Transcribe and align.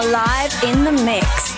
are 0.00 0.10
live 0.10 0.64
in 0.64 0.84
the 0.84 0.92
mix. 1.04 1.49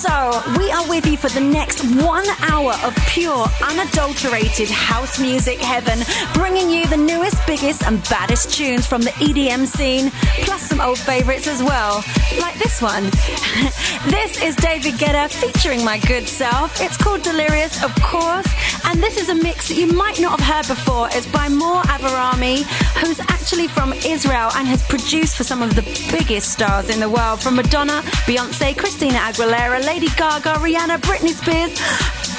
So, 0.00 0.42
we 0.56 0.72
are 0.72 0.88
with 0.88 1.04
you 1.04 1.18
for 1.18 1.28
the 1.28 1.42
next 1.42 1.84
one 2.02 2.24
hour 2.48 2.72
of 2.84 2.96
pure, 3.08 3.44
unadulterated 3.62 4.70
house 4.70 5.20
music 5.20 5.58
heaven, 5.58 5.98
bringing 6.32 6.70
you 6.70 6.86
the 6.86 6.96
newest, 6.96 7.36
biggest, 7.46 7.82
and 7.82 8.02
baddest 8.04 8.54
tunes 8.54 8.86
from 8.86 9.02
the 9.02 9.10
EDM 9.20 9.66
scene, 9.66 10.10
plus 10.42 10.62
some 10.62 10.80
old 10.80 10.98
favorites 10.98 11.46
as 11.46 11.62
well, 11.62 12.02
like 12.40 12.58
this 12.58 12.80
one. 12.80 13.04
this 14.08 14.42
is 14.42 14.56
David 14.56 14.94
Guetta 14.94 15.28
featuring 15.28 15.84
my 15.84 15.98
good 15.98 16.26
self. 16.26 16.80
It's 16.80 16.96
called 16.96 17.20
Delirious, 17.20 17.84
of 17.84 17.94
course, 17.96 18.48
and 18.86 19.02
this 19.02 19.18
is 19.18 19.28
a 19.28 19.34
mix 19.34 19.68
that 19.68 19.76
you 19.76 19.92
might 19.92 20.18
not 20.18 20.40
have 20.40 20.66
heard 20.66 20.74
before. 20.74 21.08
It's 21.12 21.30
by 21.30 21.50
Mor 21.50 21.82
Avarami, 21.82 22.62
who's 23.04 23.20
actually 23.20 23.68
from 23.68 23.92
Israel 23.92 24.48
and 24.54 24.66
has 24.66 24.82
produced 24.82 25.36
for 25.36 25.44
some 25.44 25.60
of 25.60 25.76
the 25.76 25.82
biggest 26.10 26.52
stars 26.52 26.88
in 26.88 27.00
the 27.00 27.10
world, 27.10 27.42
from 27.42 27.56
Madonna, 27.56 28.00
Beyonce, 28.24 28.74
Christina 28.78 29.18
Aguilera, 29.18 29.84
Lady 29.90 30.06
Gaga, 30.14 30.54
Rihanna, 30.60 30.98
Britney 31.00 31.30
Spears, 31.34 31.76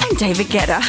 and 0.08 0.16
David 0.16 0.46
Guetta. 0.46 0.80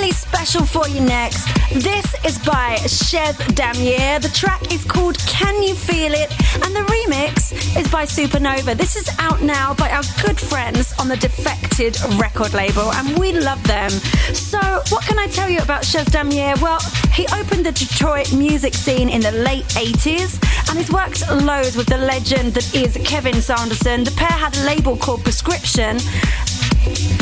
Really 0.00 0.12
special 0.12 0.64
for 0.64 0.88
you 0.88 1.02
next. 1.02 1.44
This 1.74 2.14
is 2.24 2.38
by 2.38 2.76
Chez 2.86 3.36
Damier. 3.52 4.18
The 4.18 4.30
track 4.30 4.72
is 4.72 4.82
called 4.82 5.18
Can 5.26 5.62
You 5.62 5.74
Feel 5.74 6.14
It? 6.14 6.30
And 6.54 6.74
the 6.74 6.86
remix 6.88 7.52
is 7.76 7.86
by 7.90 8.04
Supernova. 8.06 8.78
This 8.78 8.96
is 8.96 9.10
out 9.18 9.42
now 9.42 9.74
by 9.74 9.90
our 9.90 10.02
good 10.24 10.40
friends 10.40 10.94
on 10.98 11.08
the 11.08 11.18
Defected 11.18 12.00
record 12.18 12.54
label, 12.54 12.90
and 12.94 13.18
we 13.18 13.32
love 13.32 13.62
them. 13.64 13.90
So, 14.32 14.58
what 14.88 15.04
can 15.04 15.18
I 15.18 15.26
tell 15.26 15.50
you 15.50 15.58
about 15.58 15.84
Chez 15.84 16.06
Damier? 16.06 16.58
Well, 16.62 16.80
he 17.12 17.26
opened 17.38 17.66
the 17.66 17.72
Detroit 17.72 18.32
music 18.32 18.72
scene 18.72 19.10
in 19.10 19.20
the 19.20 19.32
late 19.32 19.66
80s 19.76 20.40
and 20.70 20.78
he's 20.78 20.90
worked 20.90 21.28
loads 21.30 21.76
with 21.76 21.88
the 21.88 21.98
legend 21.98 22.54
that 22.54 22.74
is 22.74 22.96
Kevin 23.04 23.42
Saunderson. 23.42 24.04
The 24.04 24.12
pair 24.12 24.30
had 24.30 24.56
a 24.56 24.64
label 24.64 24.96
called 24.96 25.24
Prescription, 25.24 25.98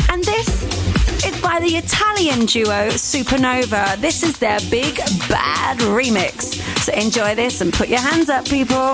and 0.09 0.23
this 0.23 0.63
is 0.63 0.78
by 1.41 1.59
the 1.59 1.75
Italian 1.75 2.45
duo 2.45 2.89
Supernova. 2.89 3.99
This 4.01 4.23
is 4.23 4.37
their 4.37 4.59
big 4.69 4.97
bad 5.27 5.77
remix. 5.79 6.55
So 6.83 6.93
enjoy 6.93 7.35
this 7.35 7.61
and 7.61 7.73
put 7.73 7.89
your 7.89 7.99
hands 7.99 8.29
up, 8.29 8.45
people. 8.45 8.93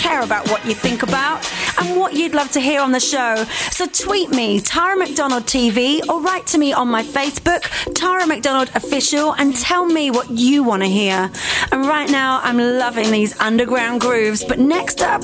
care 0.00 0.22
about 0.22 0.50
what 0.50 0.64
you 0.64 0.74
think 0.74 1.02
about 1.02 1.46
and 1.78 1.96
what 1.98 2.14
you'd 2.14 2.34
love 2.34 2.50
to 2.52 2.60
hear 2.60 2.80
on 2.80 2.92
the 2.92 3.00
show. 3.00 3.44
So 3.70 3.86
tweet 3.86 4.30
me, 4.30 4.60
Tara 4.60 4.96
McDonald 4.96 5.44
TV, 5.44 6.00
or 6.08 6.20
write 6.22 6.46
to 6.48 6.58
me 6.58 6.72
on 6.72 6.88
my 6.88 7.02
Facebook, 7.02 7.62
Tara 7.94 8.26
McDonald 8.26 8.70
Official, 8.74 9.34
and 9.34 9.54
tell 9.54 9.84
me 9.84 10.10
what 10.10 10.30
you 10.30 10.62
want 10.62 10.82
to 10.82 10.88
hear. 10.88 11.30
And 11.70 11.86
right 11.86 12.10
now, 12.10 12.40
I'm 12.42 12.56
loving 12.56 13.10
these 13.10 13.38
underground 13.38 14.00
grooves, 14.00 14.42
but 14.42 14.58
next 14.58 15.02
up, 15.02 15.22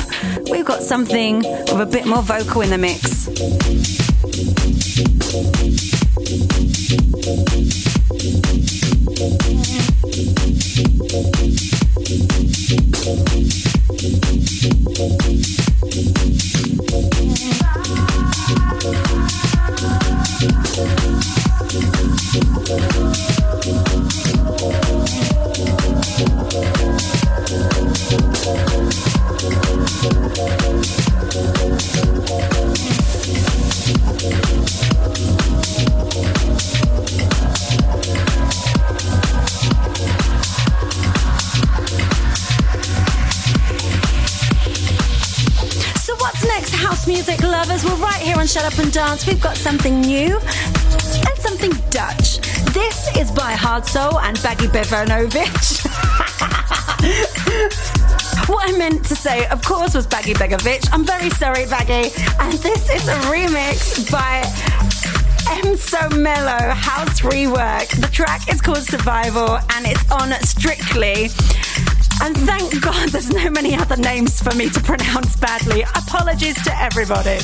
we've 0.51 0.67
got 0.67 0.83
something 0.83 1.39
with 1.39 1.81
a 1.81 1.89
bit 1.91 2.07
more 2.07 2.23
vocal 2.23 2.61
in 2.61 2.71
the 2.71 2.79
mix. 2.79 4.16
Shut 48.57 48.73
Up 48.73 48.79
and 48.79 48.91
Dance. 48.91 49.27
We've 49.27 49.39
got 49.39 49.55
something 49.55 50.01
new 50.01 50.39
and 50.39 51.37
something 51.37 51.73
Dutch. 51.91 52.39
This 52.73 53.15
is 53.15 53.31
by 53.31 53.53
Hardsoul 53.53 54.19
and 54.23 54.43
Baggy 54.43 54.67
Bevanovic. 54.69 55.85
what 58.49 58.67
I 58.67 58.79
meant 58.79 59.05
to 59.05 59.15
say, 59.15 59.47
of 59.49 59.63
course, 59.63 59.95
was 59.95 60.07
Baggi 60.07 60.33
Begovic. 60.33 60.89
I'm 60.91 61.05
very 61.05 61.29
sorry, 61.29 61.65
Baggi. 61.65 62.11
And 62.41 62.55
this 62.61 62.89
is 62.89 63.07
a 63.09 63.17
remix 63.29 64.11
by 64.11 64.41
M 65.63 65.77
So 65.77 66.09
Mellow 66.17 66.71
House 66.73 67.21
Rework. 67.21 67.91
The 68.01 68.09
track 68.11 68.49
is 68.51 68.63
called 68.63 68.79
Survival 68.79 69.59
and 69.75 69.85
it's 69.85 70.11
on 70.11 70.33
Strictly. 70.41 71.25
And 72.23 72.35
thank 72.35 72.81
God 72.81 73.11
there's 73.11 73.29
no 73.29 73.51
many 73.51 73.75
other 73.75 73.99
names 73.99 74.41
for 74.41 74.55
me 74.55 74.71
to 74.71 74.81
pronounce 74.81 75.37
badly. 75.37 75.83
Apologies 75.83 76.63
to 76.65 76.75
everybody. 76.83 77.37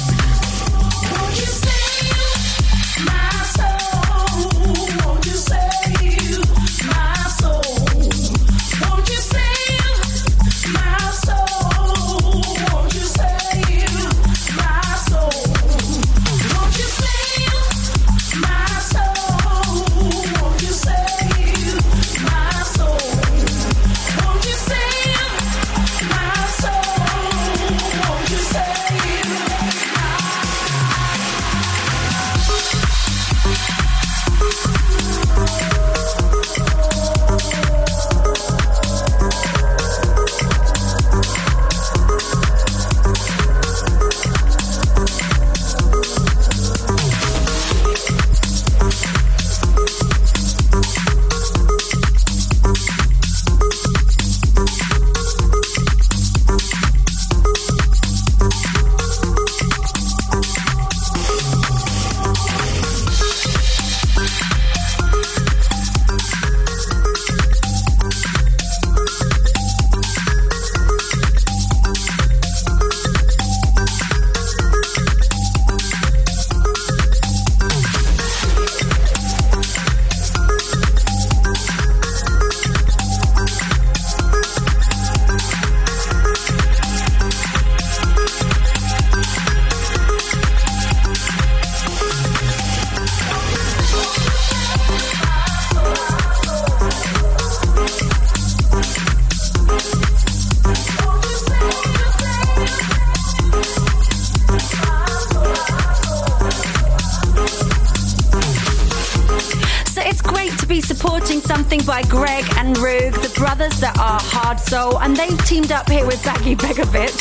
Teamed 115.52 115.70
up 115.70 115.90
here 115.90 116.06
with 116.06 116.22
Baggi 116.22 116.56
Begovic, 116.56 117.12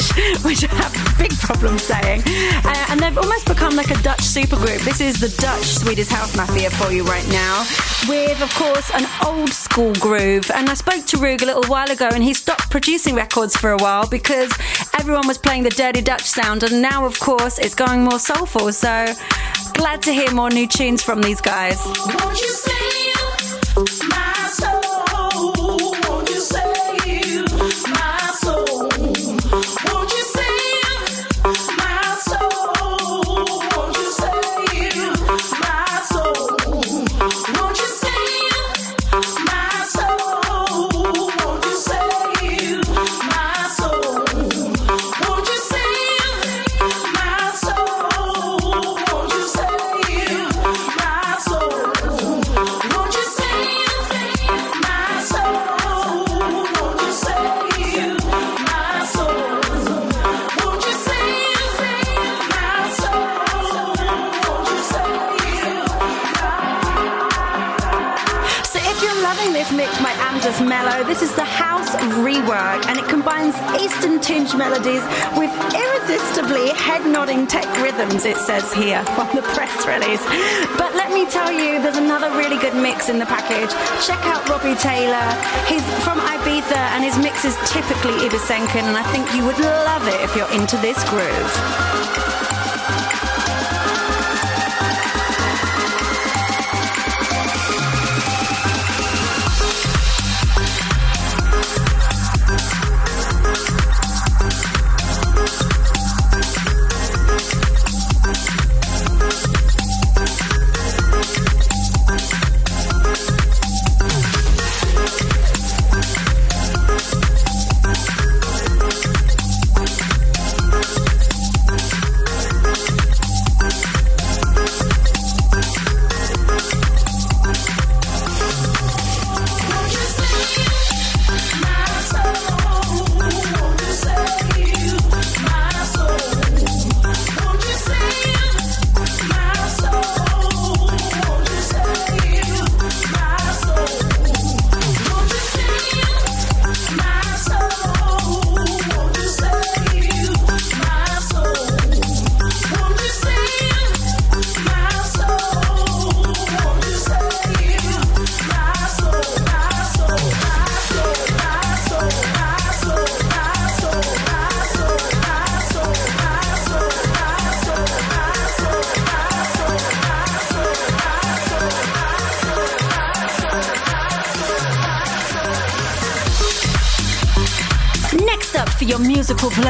which 0.45 0.63
I 0.63 0.73
have 0.75 0.95
a 0.95 1.21
big 1.21 1.37
problems 1.39 1.81
saying. 1.81 2.23
Uh, 2.63 2.85
and 2.87 2.97
they've 2.97 3.17
almost 3.17 3.45
become 3.45 3.75
like 3.75 3.91
a 3.91 4.01
Dutch 4.03 4.21
supergroup. 4.21 4.79
This 4.85 5.01
is 5.01 5.19
the 5.19 5.27
Dutch 5.41 5.65
Swedish 5.65 6.07
House 6.07 6.33
Mafia 6.37 6.69
for 6.69 6.93
you 6.93 7.03
right 7.03 7.27
now, 7.27 7.65
with, 8.07 8.41
of 8.41 8.49
course, 8.53 8.89
an 8.91 9.05
old 9.27 9.49
school 9.49 9.93
groove. 9.95 10.49
And 10.49 10.69
I 10.69 10.75
spoke 10.75 11.05
to 11.07 11.17
Roog 11.17 11.41
a 11.41 11.45
little 11.45 11.65
while 11.65 11.91
ago, 11.91 12.07
and 12.07 12.23
he 12.23 12.33
stopped 12.33 12.69
producing 12.69 13.15
records 13.15 13.57
for 13.57 13.71
a 13.71 13.77
while 13.77 14.07
because 14.07 14.57
everyone 14.97 15.27
was 15.27 15.37
playing 15.37 15.63
the 15.63 15.69
dirty 15.69 16.01
Dutch 16.01 16.23
sound, 16.23 16.63
and 16.63 16.81
now, 16.81 17.05
of 17.05 17.19
course, 17.19 17.59
it's 17.59 17.75
going 17.75 18.01
more 18.01 18.17
soulful. 18.17 18.71
So 18.71 19.13
glad 19.73 20.01
to 20.03 20.13
hear 20.13 20.31
more 20.31 20.49
new 20.49 20.67
tunes 20.67 21.03
from 21.03 21.21
these 21.21 21.41
guys. 21.41 21.85
Head 76.91 77.09
nodding 77.09 77.47
tech 77.47 77.67
rhythms, 77.79 78.25
it 78.25 78.35
says 78.35 78.73
here 78.73 78.99
on 79.15 79.29
the 79.33 79.41
press 79.55 79.87
release. 79.87 80.23
But 80.75 80.93
let 80.93 81.09
me 81.13 81.23
tell 81.25 81.49
you, 81.49 81.81
there's 81.81 81.95
another 81.95 82.29
really 82.31 82.57
good 82.57 82.75
mix 82.75 83.07
in 83.07 83.17
the 83.17 83.25
package. 83.25 83.71
Check 84.05 84.19
out 84.27 84.43
Robbie 84.49 84.75
Taylor. 84.75 85.27
He's 85.71 85.85
from 86.03 86.19
Ibiza 86.19 86.81
and 86.93 87.01
his 87.03 87.17
mix 87.17 87.45
is 87.45 87.55
typically 87.71 88.27
Ibisenkan, 88.27 88.83
and 88.83 88.97
I 88.97 89.03
think 89.13 89.23
you 89.33 89.45
would 89.45 89.59
love 89.59 90.05
it 90.07 90.19
if 90.19 90.35
you're 90.35 90.51
into 90.51 90.75
this 90.77 90.99
groove. 91.09 91.90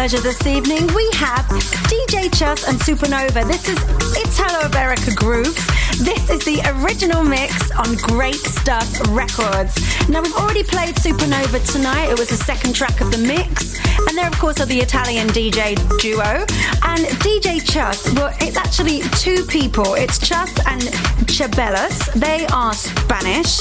Pleasure 0.01 0.19
this 0.19 0.47
evening. 0.47 0.87
We 0.95 1.07
have 1.13 1.45
DJ 1.85 2.35
Chus 2.35 2.67
and 2.67 2.79
Supernova. 2.79 3.45
This 3.45 3.69
is 3.69 3.77
Italo 4.17 4.67
Iberica 4.67 5.15
Grooves. 5.15 5.63
This 5.99 6.27
is 6.31 6.43
the 6.43 6.59
original 6.81 7.23
mix 7.23 7.69
on 7.69 7.97
Great 7.97 8.33
Stuff 8.33 8.89
Records. 9.09 9.77
Now, 10.09 10.23
we've 10.23 10.33
already 10.33 10.63
played 10.63 10.95
Supernova 10.95 11.71
tonight. 11.71 12.09
It 12.09 12.17
was 12.17 12.29
the 12.29 12.35
second 12.35 12.73
track 12.73 12.99
of 12.99 13.11
the 13.11 13.19
mix. 13.19 13.77
And 14.07 14.17
there, 14.17 14.25
of 14.25 14.39
course, 14.39 14.59
are 14.59 14.65
the 14.65 14.79
Italian 14.79 15.27
DJ 15.27 15.75
duo. 15.99 16.47
And 16.81 17.05
DJ 17.21 17.61
Chus, 17.63 18.11
well, 18.15 18.35
it's 18.41 18.57
actually 18.57 19.01
two 19.19 19.45
people. 19.45 19.93
It's 19.93 20.17
Chus 20.17 20.51
and 20.65 20.81
Ceballos. 21.29 22.11
They 22.13 22.47
are 22.47 22.73
Spanish 22.73 23.59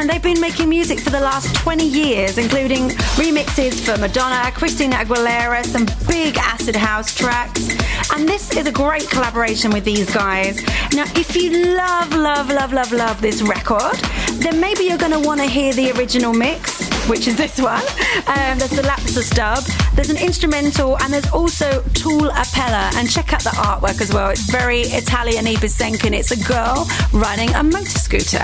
and 0.00 0.08
they've 0.08 0.22
been 0.22 0.40
making 0.40 0.68
music 0.68 0.98
for 0.98 1.10
the 1.10 1.20
last 1.20 1.54
20 1.56 1.86
years, 1.86 2.38
including 2.38 2.88
remixes 3.18 3.80
for 3.84 4.00
Madonna, 4.00 4.50
Christina 4.52 4.96
Aguilera, 4.96 5.64
some 5.64 5.86
big 6.08 6.36
acid 6.38 6.74
house 6.74 7.14
tracks. 7.14 7.68
And 8.12 8.28
this 8.28 8.56
is 8.56 8.66
a 8.66 8.72
great 8.72 9.08
collaboration 9.08 9.70
with 9.70 9.84
these 9.84 10.12
guys. 10.12 10.62
Now, 10.92 11.04
if 11.14 11.36
you 11.36 11.74
love, 11.76 12.12
love, 12.14 12.48
love, 12.48 12.72
love, 12.72 12.92
love 12.92 13.20
this 13.20 13.42
record, 13.42 13.96
then 14.42 14.60
maybe 14.60 14.84
you're 14.84 14.98
going 14.98 15.12
to 15.12 15.20
want 15.20 15.40
to 15.40 15.46
hear 15.46 15.72
the 15.72 15.92
original 15.92 16.32
mix, 16.32 16.88
which 17.08 17.28
is 17.28 17.36
this 17.36 17.60
one. 17.60 17.82
Um, 18.26 18.58
there's 18.58 18.70
the 18.70 18.82
Lapsus 18.82 19.30
dub, 19.30 19.62
there's 19.94 20.10
an 20.10 20.18
instrumental, 20.18 20.98
and 21.02 21.12
there's 21.12 21.30
also 21.30 21.82
Tool 21.94 22.30
Appella. 22.30 22.94
And 22.96 23.10
check 23.10 23.32
out 23.32 23.42
the 23.42 23.50
artwork 23.50 24.00
as 24.00 24.12
well. 24.12 24.30
It's 24.30 24.50
very 24.50 24.80
Italian 24.80 25.44
Ibisenkan. 25.44 26.12
It's 26.12 26.30
a 26.30 26.42
girl 26.48 26.88
riding 27.12 27.50
a 27.54 27.62
motor 27.62 27.98
scooter. 27.98 28.42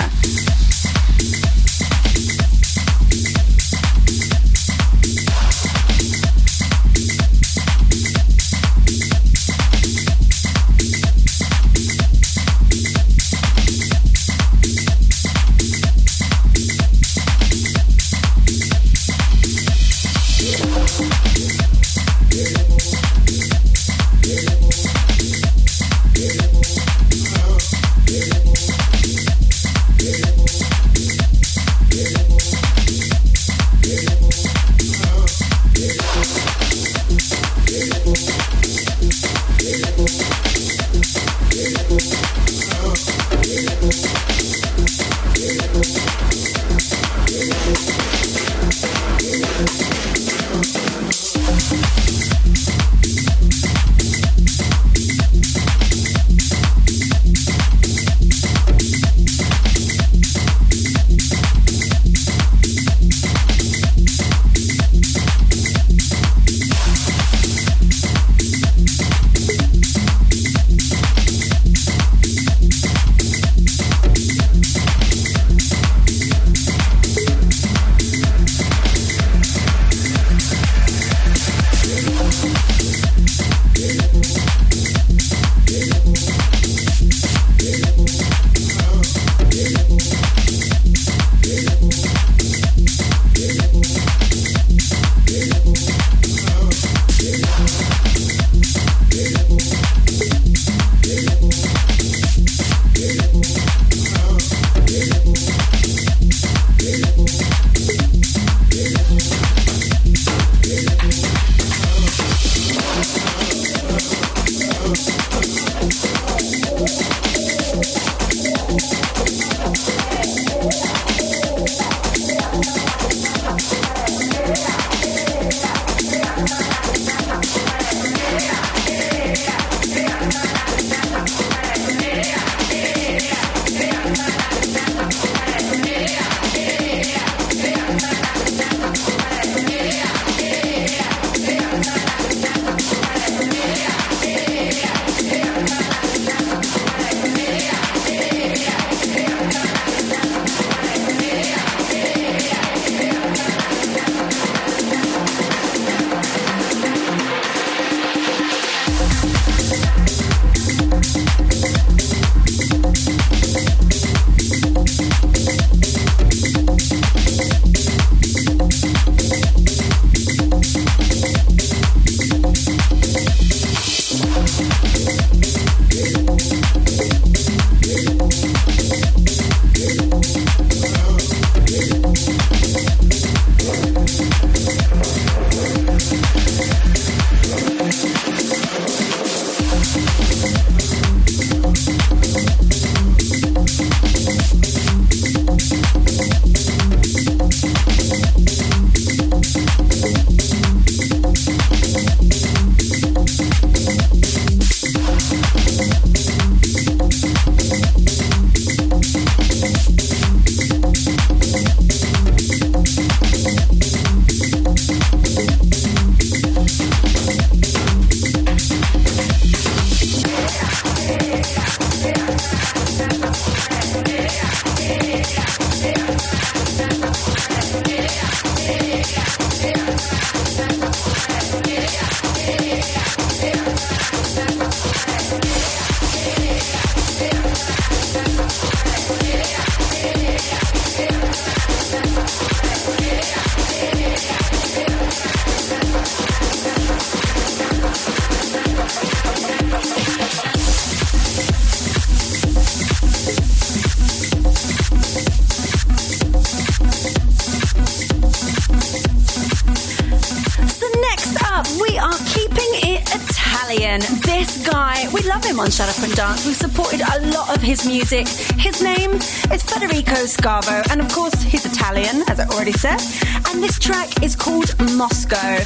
His 267.78 267.86
music. 267.86 268.26
His 268.58 268.82
name 268.82 269.12
is 269.52 269.62
Federico 269.62 270.26
Scavo, 270.26 270.82
and 270.90 271.00
of 271.00 271.08
course, 271.12 271.40
he's 271.42 271.64
Italian, 271.64 272.24
as 272.28 272.40
I 272.40 272.46
already 272.48 272.72
said. 272.72 273.00
And 273.46 273.62
this 273.62 273.78
track 273.78 274.22
is 274.22 274.34
called 274.34 274.74
Moscow. 274.96 275.58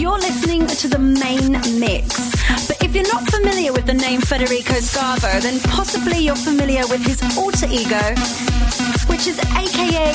You're 0.00 0.18
listening 0.18 0.66
to 0.66 0.88
the 0.88 0.98
main 0.98 1.52
mix. 1.78 2.34
But 2.66 2.82
if 2.82 2.94
you're 2.94 3.06
not 3.12 3.22
familiar 3.30 3.72
with 3.72 3.86
the 3.86 3.94
name 3.94 4.20
Federico 4.20 4.74
Scavo, 4.82 5.40
then 5.42 5.60
possibly 5.70 6.18
you're 6.18 6.34
familiar 6.34 6.82
with 6.88 7.06
his 7.06 7.22
alter 7.38 7.66
ego, 7.70 8.02
which 9.06 9.28
is 9.28 9.38
aka 9.54 10.10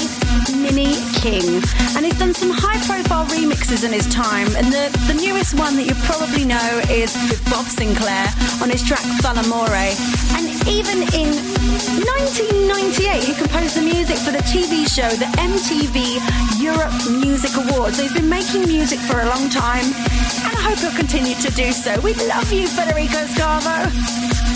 Mini 0.60 1.00
King. 1.24 1.64
And 1.96 2.06
he's 2.06 2.20
done 2.20 2.34
some 2.34 2.52
high 2.52 2.84
profile 2.86 3.28
remixes 3.28 3.86
in 3.86 3.94
his 3.94 4.08
time. 4.08 4.48
And 4.58 4.68
the, 4.74 4.92
the 5.08 5.14
newest 5.14 5.54
one 5.58 5.78
that 5.78 5.86
you 5.88 5.96
probably 6.04 6.44
know 6.44 6.82
is 6.90 7.16
with 7.30 7.44
Bob 7.46 7.66
Sinclar 7.66 8.28
on 8.62 8.70
his 8.70 8.84
track 8.84 9.06
Far 9.22 9.36
l'amore. 9.36 9.96
And 10.36 10.55
even 10.68 11.04
in 11.14 11.30
1998, 11.30 13.24
he 13.24 13.34
composed 13.36 13.76
the 13.78 13.82
music 13.82 14.18
for 14.18 14.32
the 14.32 14.42
TV 14.50 14.90
show, 14.90 15.08
the 15.18 15.30
MTV 15.38 16.18
Europe 16.62 16.94
Music 17.22 17.52
Awards. 17.58 17.98
So 17.98 18.04
he's 18.04 18.14
been 18.14 18.30
making 18.30 18.62
music 18.68 19.00
for 19.00 19.20
a 19.20 19.26
long 19.26 19.50
time, 19.50 19.86
and 19.86 20.52
I 20.58 20.62
hope 20.66 20.80
he'll 20.80 20.98
continue 20.98 21.36
to 21.36 21.52
do 21.52 21.72
so. 21.72 22.00
We 22.02 22.14
love 22.28 22.52
you, 22.52 22.68
Federico 22.68 23.26
Scavo. 23.34 23.92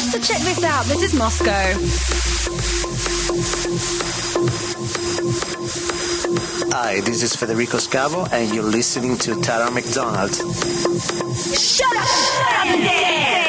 So 0.10 0.20
check 0.20 0.42
this 0.42 0.64
out. 0.64 0.86
This 0.86 1.04
is 1.04 1.14
Moscow. 1.14 1.78
Hi, 6.72 7.02
this 7.02 7.24
is 7.24 7.36
Federico 7.36 7.78
Scavo, 7.78 8.32
and 8.32 8.54
you're 8.54 8.64
listening 8.64 9.18
to 9.20 9.40
Tara 9.42 9.70
McDonald. 9.72 10.34
Shut 10.34 11.96
up! 11.96 12.08
Shut 12.08 12.68
up 12.68 13.49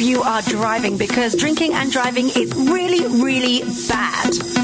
you 0.00 0.22
are 0.22 0.42
driving, 0.42 0.96
because 0.96 1.34
drinking 1.34 1.74
and 1.74 1.92
driving 1.92 2.28
is 2.28 2.52
really, 2.54 3.06
really 3.22 3.62
bad. 3.88 4.59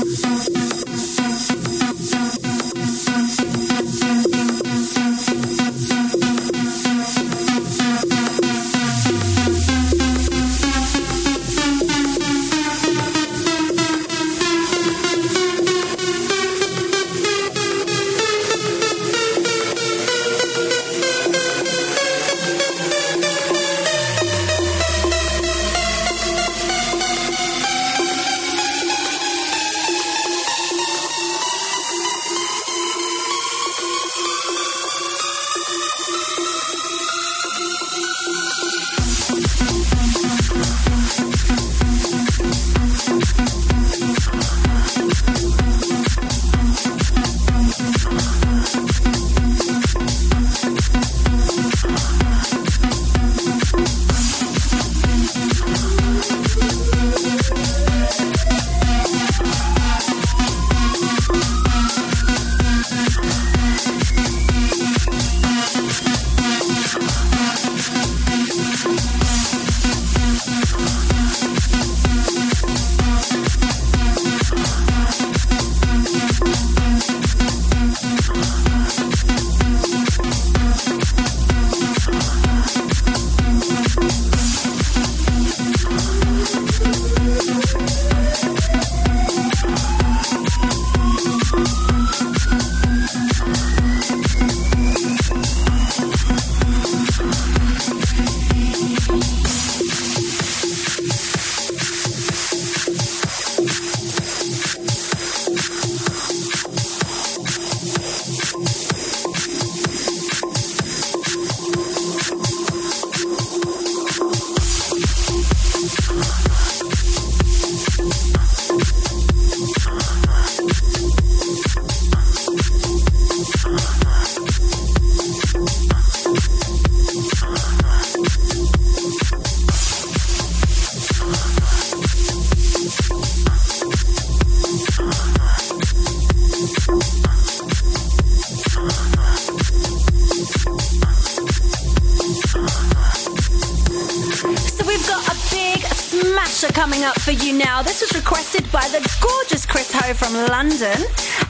Up 147.07 147.21
for 147.21 147.31
you 147.31 147.57
now. 147.57 147.83
This 147.83 148.01
was 148.01 148.13
requested 148.17 148.65
by 148.73 148.83
the 148.89 148.99
gorgeous 149.23 149.65
Chris 149.65 149.93
Ho 149.93 150.13
from 150.13 150.35
London. 150.51 150.99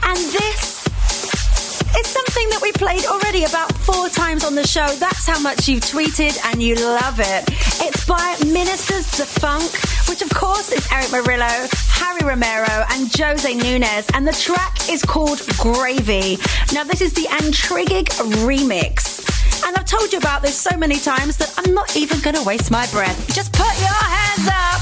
And 0.03 0.19
this 0.19 0.85
is 1.97 2.07
something 2.07 2.51
that 2.51 2.61
we 2.61 2.73
played 2.73 3.07
already 3.07 3.45
about 3.45 3.73
four 3.73 4.11
times 4.11 4.45
on 4.45 4.55
the 4.55 4.67
show. 4.67 4.87
That's 4.97 5.27
how 5.27 5.41
much 5.41 5.67
you've 5.67 5.81
tweeted 5.81 6.37
and 6.53 6.63
you 6.63 6.75
love 6.75 7.21
it. 7.21 7.45
It's 7.81 8.05
by 8.05 8.37
Ministers 8.45 9.11
the 9.13 9.25
Funk, 9.25 9.73
which 10.11 10.21
of 10.21 10.29
course 10.29 10.73
is 10.73 10.87
Erick 10.93 11.09
Morillo, 11.09 11.71
Harry 11.89 12.21
Romero, 12.29 12.85
and 12.91 13.11
Jose 13.17 13.55
Nunez. 13.55 14.07
And 14.13 14.29
the 14.29 14.33
track 14.33 14.91
is 14.91 15.03
called 15.03 15.41
Gravy. 15.57 16.37
Now, 16.75 16.85
this 16.85 17.01
is 17.01 17.15
the 17.15 17.29
Antrigig 17.31 18.09
remix. 18.45 19.16
And 19.65 19.77
I've 19.77 19.85
told 19.85 20.13
you 20.13 20.19
about 20.19 20.43
this 20.43 20.57
so 20.59 20.77
many 20.77 20.97
times 20.97 21.37
that 21.39 21.53
I'm 21.57 21.73
not 21.75 21.97
even 21.97 22.21
going 22.21 22.37
to 22.37 22.43
waste 22.43 22.71
my 22.71 22.87
breath. 22.89 23.17
Just 23.35 23.53
put 23.53 23.73
your 23.81 23.89
hands 23.89 24.49
up. 24.49 24.81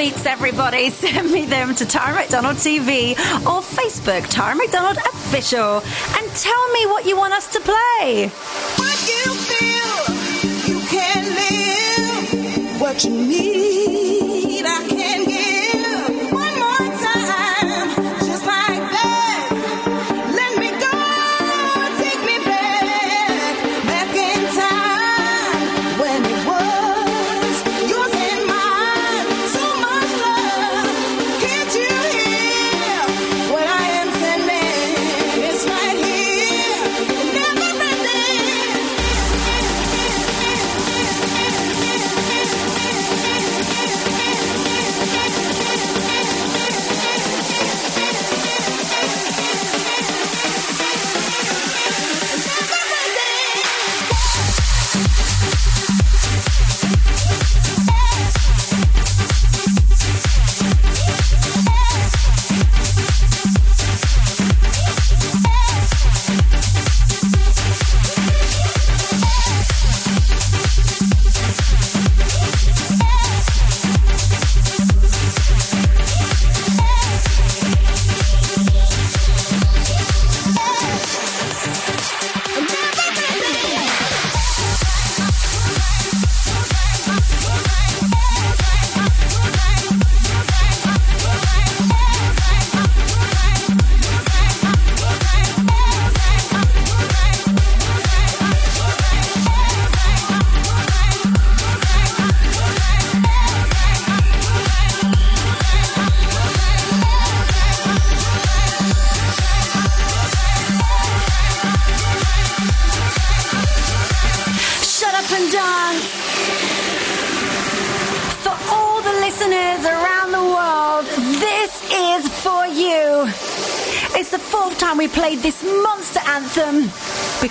Tweets, 0.00 0.24
everybody. 0.24 0.88
Send 1.02 1.30
me 1.30 1.44
them 1.44 1.74
to 1.74 1.84
Tara 1.84 2.14
McDonald 2.14 2.56
TV 2.56 3.12
or 3.44 3.60
Facebook, 3.60 4.26
Tara 4.28 4.54
McDonald 4.54 4.96
Official, 4.96 5.82
and 6.16 6.30
tell 6.36 6.72
me 6.72 6.86
what 6.86 7.04
you 7.04 7.16
want 7.18 7.34
us 7.34 7.48
to 7.48 7.60
play. 7.60 8.30
What 8.76 8.98
you 9.10 9.32
feel, 9.50 10.74
you 10.74 10.80
can 10.88 11.24
live. 11.34 12.80
What 12.80 13.04
you 13.04 13.10
need, 13.10 14.64
I 14.64 14.88
can 14.88 15.29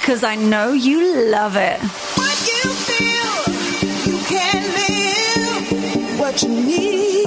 because 0.09 0.23
I 0.23 0.33
know 0.33 0.73
you 0.73 1.29
love 1.29 1.55
it. 1.55 1.79
What 2.17 2.37
you 2.49 2.63
feel, 2.87 3.53
you 4.09 4.17
can 4.25 4.63
live. 4.81 6.19
What 6.19 6.41
you 6.41 6.49
need, 6.49 7.18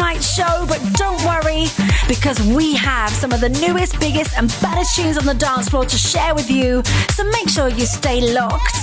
tonight's 0.00 0.34
show, 0.34 0.64
but 0.66 0.80
don't 0.94 1.22
worry 1.26 1.66
because 2.08 2.40
we 2.56 2.74
have 2.74 3.10
some 3.10 3.32
of 3.32 3.40
the 3.42 3.50
newest, 3.50 4.00
biggest, 4.00 4.36
and 4.38 4.48
baddest 4.62 4.96
tunes 4.96 5.18
on 5.18 5.26
the 5.26 5.34
dance 5.34 5.68
floor 5.68 5.84
to 5.84 5.96
share 5.98 6.34
with 6.34 6.50
you. 6.50 6.82
So 7.10 7.22
make 7.24 7.50
sure 7.50 7.68
you 7.68 7.84
stay 7.84 8.32
locked. 8.32 8.76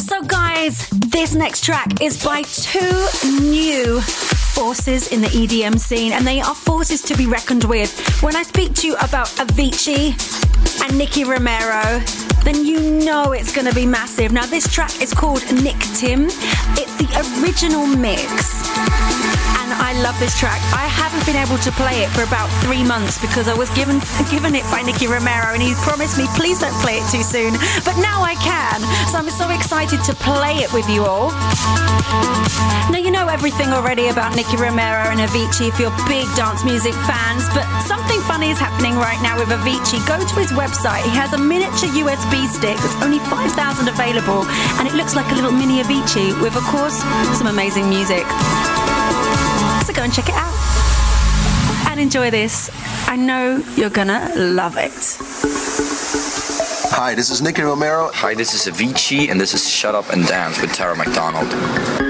So, 0.00 0.20
guys, 0.24 0.88
this 0.90 1.36
next 1.36 1.62
track 1.62 2.02
is 2.02 2.24
by 2.24 2.42
two 2.42 3.06
new 3.40 4.00
forces 4.64 5.12
in 5.12 5.20
the 5.20 5.26
EDM 5.26 5.78
scene, 5.78 6.12
and 6.12 6.26
they 6.26 6.40
are 6.40 6.54
forces 6.54 7.02
to 7.02 7.14
be 7.18 7.26
reckoned 7.26 7.64
with. 7.64 7.90
When 8.22 8.34
I 8.34 8.42
speak 8.42 8.72
to 8.76 8.86
you 8.86 8.94
about 8.94 9.26
Avicii 9.36 10.16
and 10.82 10.96
Nicky 10.96 11.22
Romero, 11.22 12.00
then 12.44 12.64
you 12.64 12.80
know 12.80 13.32
it's 13.32 13.54
going 13.54 13.66
to 13.66 13.74
be 13.74 13.84
massive. 13.84 14.32
Now, 14.32 14.46
this 14.46 14.66
track 14.72 15.02
is 15.02 15.12
called 15.12 15.42
Nick 15.62 15.78
Tim, 15.94 16.28
it's 16.80 16.96
the 16.96 17.42
original 17.42 17.86
mix. 17.86 19.23
I 19.78 19.92
love 20.02 20.18
this 20.20 20.38
track. 20.38 20.60
I 20.72 20.86
haven't 20.86 21.24
been 21.26 21.36
able 21.36 21.58
to 21.58 21.70
play 21.72 22.02
it 22.02 22.10
for 22.10 22.22
about 22.22 22.48
three 22.62 22.82
months 22.82 23.18
because 23.18 23.48
I 23.48 23.54
was 23.54 23.70
given 23.74 24.00
given 24.30 24.54
it 24.54 24.64
by 24.70 24.82
Nicky 24.82 25.06
Romero 25.06 25.52
and 25.54 25.62
he 25.62 25.74
promised 25.82 26.18
me, 26.18 26.26
please 26.36 26.60
don't 26.60 26.74
play 26.82 26.98
it 26.98 27.06
too 27.10 27.22
soon. 27.22 27.54
But 27.84 27.96
now 27.98 28.22
I 28.22 28.34
can. 28.38 28.80
So 29.10 29.18
I'm 29.18 29.30
so 29.30 29.50
excited 29.50 30.02
to 30.04 30.14
play 30.14 30.62
it 30.62 30.72
with 30.72 30.88
you 30.88 31.04
all. 31.04 31.32
Now, 32.92 32.98
you 33.00 33.10
know 33.10 33.26
everything 33.28 33.72
already 33.72 34.08
about 34.08 34.36
Nicky 34.36 34.56
Romero 34.56 35.08
and 35.10 35.18
Avicii 35.18 35.68
if 35.68 35.80
you're 35.80 35.94
big 36.06 36.28
dance 36.36 36.62
music 36.64 36.92
fans, 37.08 37.42
but 37.56 37.64
something 37.88 38.20
funny 38.28 38.50
is 38.50 38.58
happening 38.58 38.94
right 38.96 39.20
now 39.22 39.38
with 39.38 39.48
Avicii. 39.48 40.04
Go 40.06 40.20
to 40.20 40.34
his 40.38 40.52
website. 40.52 41.02
He 41.02 41.10
has 41.16 41.32
a 41.32 41.38
miniature 41.38 41.88
USB 41.90 42.46
stick 42.46 42.76
that's 42.76 43.02
only 43.02 43.18
5,000 43.18 43.88
available, 43.88 44.44
and 44.78 44.86
it 44.86 44.94
looks 44.94 45.16
like 45.16 45.30
a 45.32 45.34
little 45.34 45.52
mini 45.52 45.82
Avicii 45.82 46.38
with, 46.42 46.56
of 46.56 46.62
course, 46.64 47.00
some 47.38 47.48
amazing 47.48 47.88
music. 47.88 48.24
So 49.94 49.98
go 49.98 50.04
and 50.04 50.12
check 50.12 50.28
it 50.28 50.34
out 50.34 50.52
and 51.88 52.00
enjoy 52.00 52.28
this. 52.28 52.68
I 53.06 53.14
know 53.14 53.62
you're 53.76 53.90
gonna 53.90 54.32
love 54.34 54.76
it. 54.76 54.92
Hi, 56.96 57.14
this 57.14 57.30
is 57.30 57.40
Nicky 57.40 57.62
Romero. 57.62 58.10
Hi, 58.12 58.34
this 58.34 58.54
is 58.54 58.72
Avicii, 58.72 59.30
and 59.30 59.40
this 59.40 59.54
is 59.54 59.68
Shut 59.68 59.94
Up 59.94 60.10
and 60.10 60.26
Dance 60.26 60.60
with 60.60 60.72
Tara 60.72 60.96
McDonald. 60.96 62.03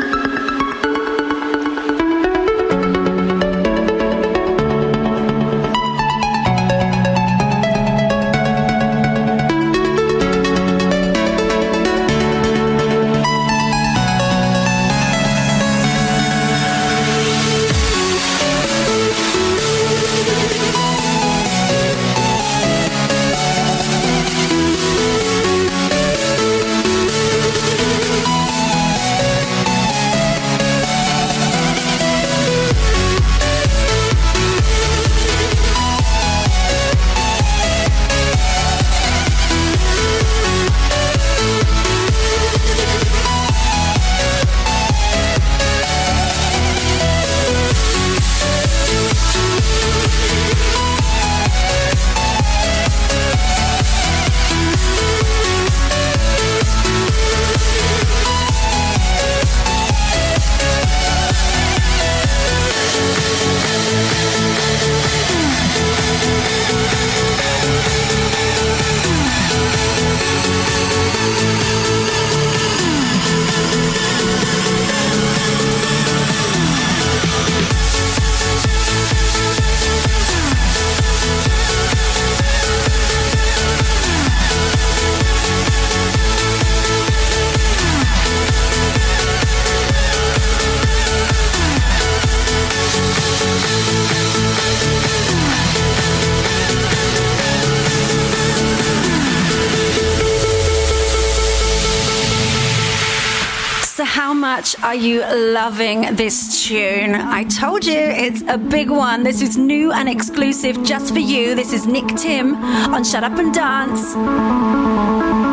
Much 104.57 104.81
are 104.85 104.95
you 104.95 105.19
loving 105.53 106.15
this 106.15 106.65
tune? 106.65 107.13
I 107.17 107.43
told 107.43 107.85
you 107.85 107.99
it's 107.99 108.43
a 108.47 108.57
big 108.57 108.89
one. 108.89 109.25
This 109.25 109.43
is 109.43 109.57
new 109.57 109.91
and 109.91 110.09
exclusive 110.09 110.85
just 110.85 111.13
for 111.13 111.19
you. 111.19 111.57
This 111.57 111.73
is 111.73 111.89
Nick 111.89 112.07
Tim 112.17 112.55
on 112.95 113.03
Shut 113.03 113.25
Up 113.25 113.37
and 113.37 113.53
Dance. 113.53 115.44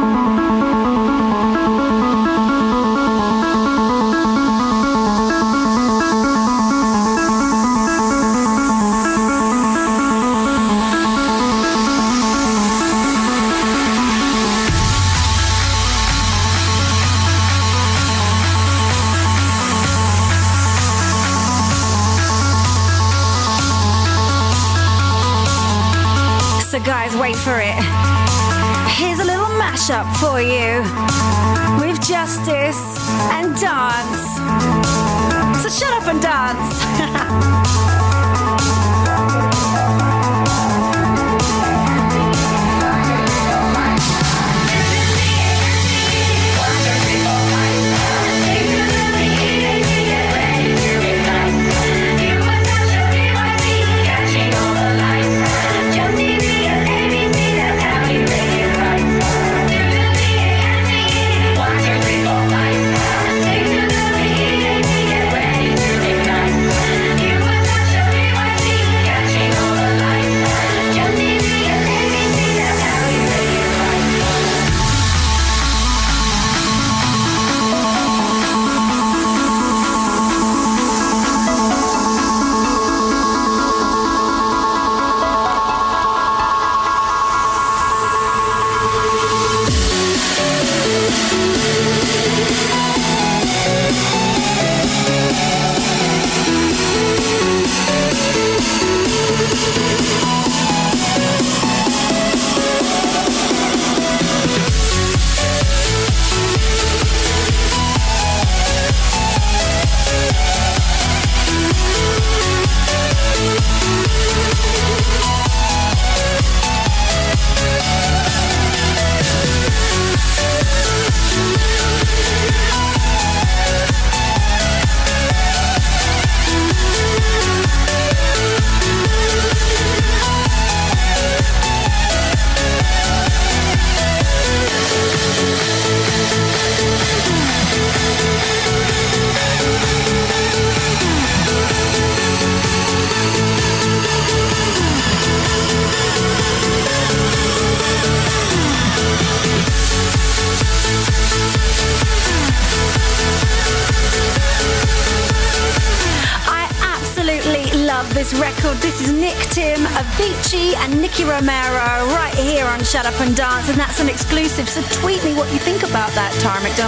For 30.22 30.40
you 30.40 30.91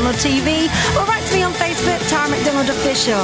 McDonald 0.03 0.21
TV, 0.21 0.67
or 0.97 1.05
write 1.05 1.25
to 1.27 1.33
me 1.33 1.43
on 1.43 1.53
Facebook, 1.53 1.97
Tara 2.09 2.29
McDonald 2.29 2.67
Official. 2.67 3.23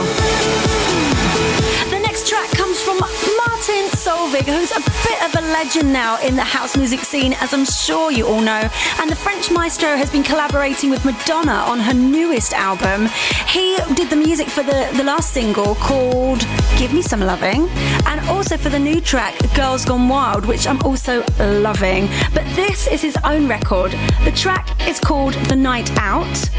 The 1.90 2.00
next 2.00 2.28
track 2.28 2.50
comes 2.52 2.82
from 2.82 3.00
Martin 3.00 3.90
Solveig, 4.00 4.46
who's 4.46 4.72
a 4.72 4.80
bit 5.04 5.22
of 5.24 5.36
a 5.36 5.42
legend 5.52 5.92
now 5.92 6.22
in 6.22 6.38
the 6.38 6.44
house 6.44 6.78
music 6.78 7.02
scene, 7.02 7.34
as 7.42 7.54
I'm 7.54 7.66
sure 7.66 8.12
you 8.12 8.26
all 8.28 8.40
know. 8.40 8.70
And 9.00 9.10
the 9.10 9.16
French 9.16 9.52
maestro 9.52 9.98
has 9.98 10.10
been 10.10 10.24
collaborating 10.24 10.90
with 10.90 11.04
Madonna 11.04 11.52
on 11.52 11.80
her 11.80 11.94
newest 11.94 12.54
album. 12.54 13.10
He 13.48 13.78
did 13.96 14.10
the 14.10 14.16
music 14.16 14.48
for 14.48 14.64
the, 14.64 14.90
the 14.96 15.04
last 15.04 15.34
single 15.34 15.76
called 15.76 16.46
Give 16.78 16.94
Me 16.94 17.02
Some 17.02 17.20
Loving, 17.20 17.68
and 18.06 18.22
also 18.30 18.56
for 18.56 18.70
the 18.70 18.80
new 18.80 19.02
track 19.02 19.36
Girls 19.54 19.84
Gone 19.84 20.08
Wild, 20.08 20.46
which 20.46 20.66
I'm 20.66 20.82
also 20.84 21.26
loving. 21.40 22.08
But 22.34 22.46
this 22.56 22.88
is 22.88 23.02
his 23.02 23.18
own 23.26 23.50
record. 23.50 23.92
The 24.24 24.32
track 24.32 24.88
is 24.88 25.00
called 25.00 25.34
The 25.34 25.56
Night 25.56 25.92
Out, 25.98 26.50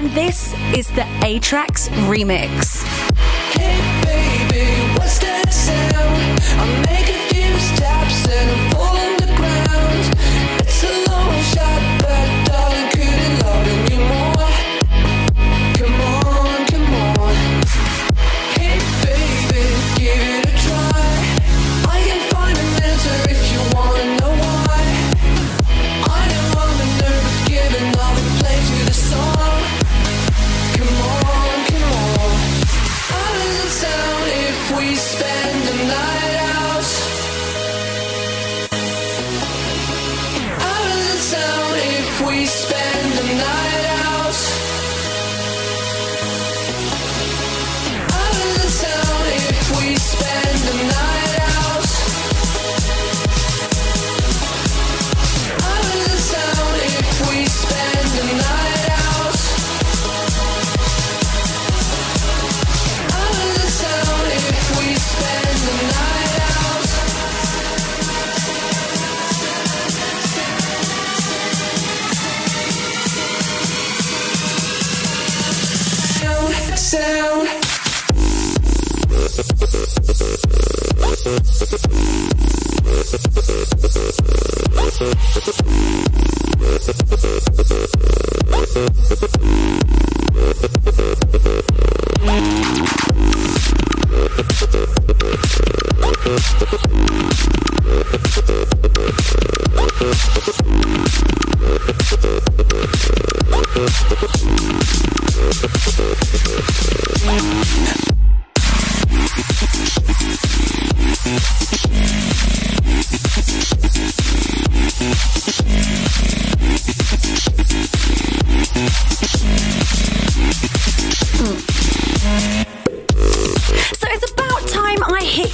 and 0.00 0.10
this 0.12 0.54
is 0.74 0.88
the 0.88 1.06
A-Trak's 1.22 1.90
remix. 2.08 2.79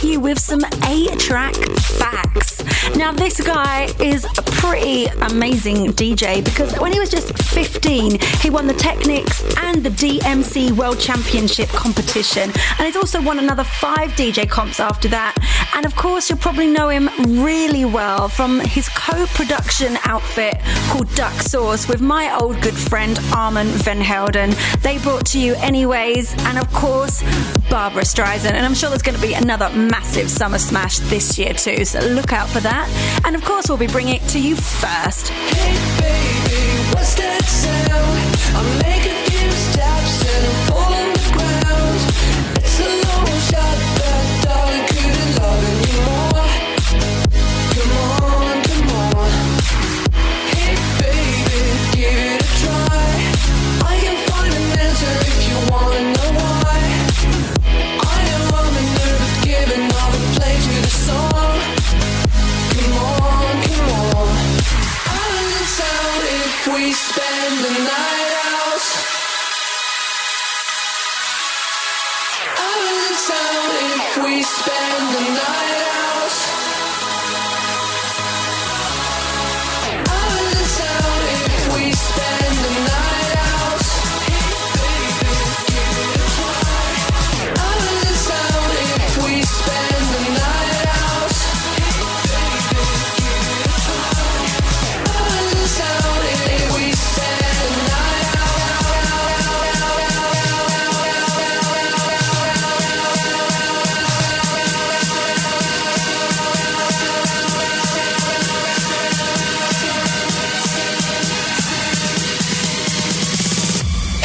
You 0.02 0.20
with 0.20 0.38
some 0.38 0.60
A 0.88 1.06
track 1.16 1.54
facts. 1.54 2.55
Now, 2.94 3.12
this 3.12 3.40
guy 3.40 3.88
is 4.00 4.24
a 4.24 4.42
pretty 4.42 5.06
amazing 5.06 5.92
DJ 5.92 6.42
because 6.44 6.78
when 6.78 6.92
he 6.92 6.98
was 6.98 7.10
just 7.10 7.36
15, 7.36 8.18
he 8.40 8.50
won 8.50 8.66
the 8.66 8.74
Technics 8.74 9.42
and 9.58 9.82
the 9.82 9.90
DMC 9.90 10.72
World 10.72 10.98
Championship 10.98 11.68
competition. 11.70 12.50
And 12.78 12.86
he's 12.86 12.96
also 12.96 13.20
won 13.20 13.38
another 13.38 13.64
five 13.64 14.10
DJ 14.12 14.48
comps 14.48 14.80
after 14.80 15.08
that. 15.08 15.34
And 15.74 15.84
of 15.84 15.94
course, 15.94 16.30
you'll 16.30 16.38
probably 16.38 16.68
know 16.68 16.88
him 16.88 17.10
really 17.42 17.84
well 17.84 18.28
from 18.28 18.60
his 18.60 18.88
co 18.88 19.26
production 19.26 19.98
outfit 20.04 20.60
called 20.88 21.12
Duck 21.14 21.34
Sauce 21.42 21.88
with 21.88 22.00
my 22.00 22.34
old 22.38 22.60
good 22.62 22.76
friend 22.76 23.18
Armand 23.34 23.70
Van 23.84 24.00
Helden. 24.00 24.54
They 24.82 24.98
brought 24.98 25.26
to 25.26 25.38
you 25.38 25.54
anyways, 25.56 26.34
and 26.46 26.58
of 26.58 26.72
course, 26.72 27.22
Barbra 27.68 28.02
Streisand. 28.02 28.52
And 28.52 28.64
I'm 28.64 28.74
sure 28.74 28.88
there's 28.88 29.02
going 29.02 29.16
to 29.16 29.26
be 29.26 29.34
another 29.34 29.68
massive 29.70 30.30
summer 30.30 30.58
smash 30.58 30.98
this 31.10 31.38
year 31.38 31.52
too, 31.52 31.84
so 31.84 32.00
look 32.00 32.32
out 32.32 32.48
for 32.48 32.60
that. 32.60 32.75
And 33.24 33.34
of 33.34 33.44
course, 33.44 33.68
we'll 33.68 33.78
be 33.78 33.86
bringing 33.86 34.16
it 34.16 34.28
to 34.28 34.40
you 34.40 34.56
first. 34.56 35.28
Hey 35.28 35.74
baby, 36.00 36.96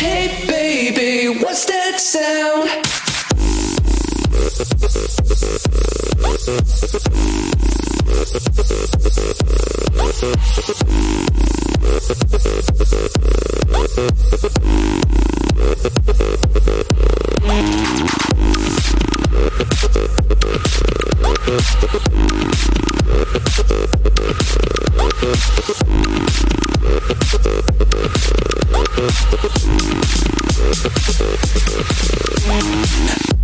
Hey 0.01 0.47
baby, 0.47 1.39
what's 1.43 1.65
that 1.65 1.99
sound? 1.99 2.91
Mm-hmm. 32.43 33.40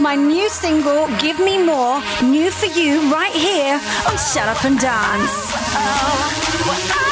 My 0.00 0.14
new 0.14 0.48
single, 0.48 1.08
Give 1.18 1.38
Me 1.38 1.62
More, 1.62 2.00
new 2.22 2.50
for 2.50 2.66
you 2.66 3.12
right 3.12 3.32
here 3.32 3.80
on 4.08 4.16
Shut 4.16 4.48
Up 4.48 4.64
and 4.64 4.78
Dance. 4.78 5.52
Oh, 5.74 7.07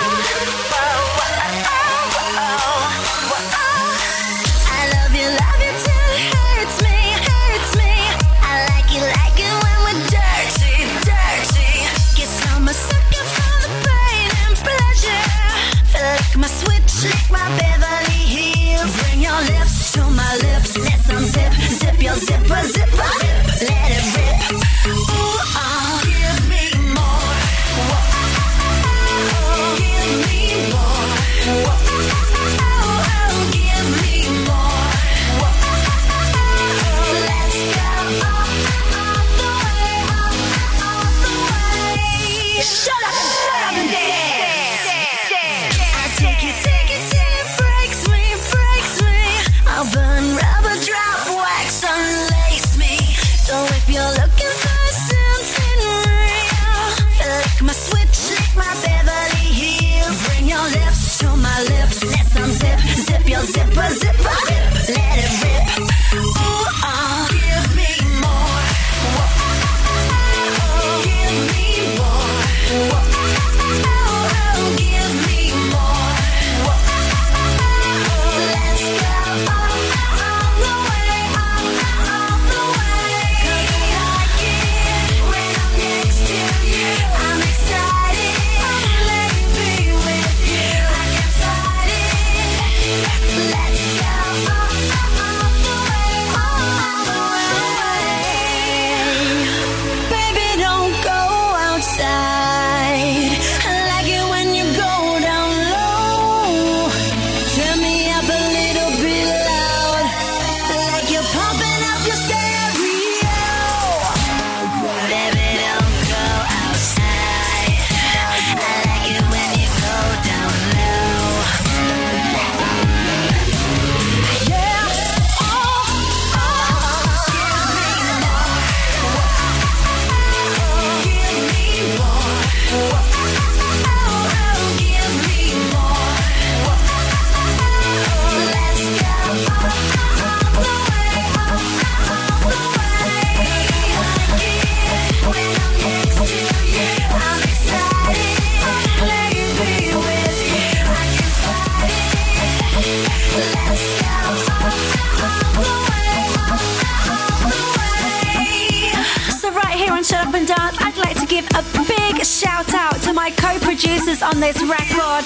co-producers 164.16 164.22
on 164.22 164.40
this 164.40 164.62
record, 164.62 165.24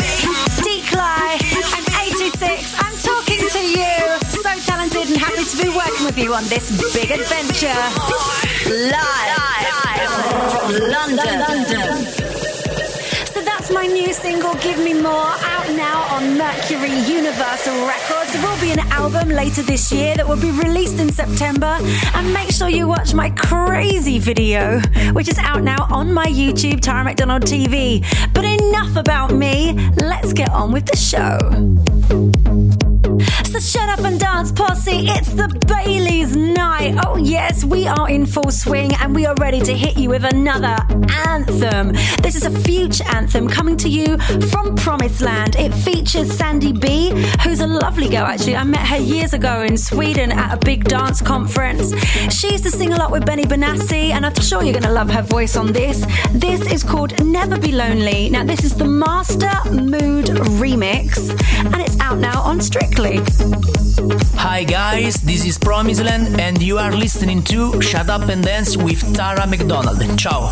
Decly 0.63 1.39
and 1.77 1.87
86. 2.07 2.75
I'm 2.79 2.97
talking 2.99 3.49
to 3.49 3.61
you. 3.61 4.19
So 4.29 4.51
talented 4.67 5.09
and 5.09 5.17
happy 5.17 5.45
to 5.45 5.57
be 5.63 5.69
working 5.69 6.05
with 6.07 6.19
you 6.19 6.35
on 6.35 6.45
this 6.45 6.71
big 6.95 7.11
adventure. 7.11 7.69
Live 8.69 9.31
from 10.51 10.89
London. 10.89 11.41
So 11.67 12.20
my 13.73 13.87
new 13.87 14.13
single, 14.13 14.55
Give 14.57 14.79
Me 14.79 14.95
More, 14.95 15.11
out 15.11 15.69
now 15.71 16.03
on 16.15 16.37
Mercury 16.37 16.91
Universal 16.91 17.87
Records. 17.87 18.33
There 18.33 18.43
will 18.43 18.61
be 18.61 18.73
an 18.73 18.81
album 18.91 19.29
later 19.29 19.63
this 19.63 19.93
year 19.93 20.15
that 20.17 20.27
will 20.27 20.41
be 20.41 20.51
released 20.51 20.99
in 20.99 21.13
September. 21.13 21.79
And 22.15 22.33
make 22.33 22.51
sure 22.51 22.69
you 22.69 22.89
watch 22.89 23.15
my 23.15 23.31
crazy 23.31 24.19
video, 24.19 24.81
which 25.13 25.29
is 25.29 25.39
out 25.39 25.63
now 25.63 25.87
on 25.91 26.13
my 26.13 26.27
YouTube, 26.27 26.81
Tara 26.81 27.05
McDonald 27.05 27.43
TV. 27.43 28.05
But 28.35 28.45
enough 28.45 28.97
about 28.97 29.33
me, 29.33 29.75
let's 29.97 30.33
get 30.33 30.51
on 30.51 30.73
with 30.73 30.87
the 30.87 30.97
show. 30.97 31.39
So 33.45 33.59
and 34.05 34.21
dance, 34.21 34.53
posse. 34.53 35.07
It's 35.09 35.33
the 35.33 35.49
Bailey's 35.67 36.37
night. 36.37 36.97
Oh, 37.05 37.17
yes, 37.17 37.65
we 37.65 37.87
are 37.87 38.09
in 38.09 38.25
full 38.25 38.51
swing 38.51 38.93
and 38.95 39.15
we 39.15 39.27
are 39.27 39.35
ready 39.37 39.61
to 39.61 39.75
hit 39.75 39.99
you 39.99 40.11
with 40.11 40.25
another 40.25 40.77
anthem. 41.27 41.93
This 42.23 42.35
is 42.35 42.45
a 42.45 42.51
future 42.61 43.05
anthem 43.09 43.49
coming 43.49 43.77
to 43.79 43.89
you 43.89 44.19
from 44.51 44.77
Promise 44.77 45.21
Land. 45.21 45.57
It 45.57 45.73
features 45.73 46.31
Sandy 46.37 46.73
B, 46.73 47.11
who's 47.43 47.61
a 47.61 47.67
lovely 47.67 48.09
girl, 48.09 48.25
actually. 48.25 48.57
I 48.57 48.65
met 48.65 48.87
her 48.87 48.99
years 48.99 49.35
ago 49.35 49.63
in 49.63 49.77
Sweden 49.77 50.33
at 50.33 50.55
a 50.55 50.57
big 50.57 50.85
dance 50.85 51.21
conference. 51.21 51.93
She 52.33 52.53
used 52.53 52.65
to 52.65 52.71
sing 52.71 52.93
a 52.93 52.97
lot 52.97 53.11
with 53.11 53.27
Benny 53.27 53.45
Benassi, 53.45 54.11
and 54.11 54.25
I'm 54.25 54.35
sure 54.35 54.63
you're 54.63 54.73
going 54.73 54.85
to 54.85 54.93
love 54.93 55.11
her 55.11 55.23
voice 55.23 55.57
on 55.57 55.73
this. 55.73 56.07
This 56.31 56.61
is 56.73 56.83
called 56.83 57.25
Never 57.25 57.59
Be 57.59 57.73
Lonely. 57.73 58.31
Now, 58.31 58.45
this 58.45 58.65
is 58.65 58.75
the 58.75 58.87
Master 58.87 59.51
Mood 59.71 60.27
remix, 60.61 61.31
and 61.73 61.81
it's 61.83 61.99
out 62.01 62.19
now 62.19 62.41
on 62.43 62.61
Strictly. 62.61 63.21
Hi 64.37 64.63
guys, 64.65 65.15
this 65.15 65.45
is 65.45 65.59
Promiseland 65.59 66.39
and 66.39 66.63
you 66.63 66.79
are 66.79 66.93
listening 66.93 67.43
to 67.45 67.81
Shut 67.83 68.09
Up 68.09 68.29
and 68.29 68.45
Dance 68.45 68.77
with 68.77 69.03
Tara 69.15 69.47
McDonald. 69.47 70.01
Ciao. 70.19 70.51